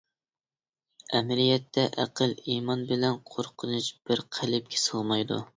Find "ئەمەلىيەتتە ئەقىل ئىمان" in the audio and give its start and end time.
1.19-2.83